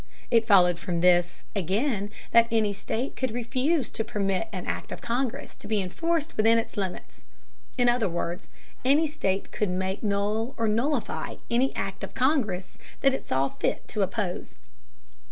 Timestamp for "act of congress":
4.65-5.55, 11.75-12.79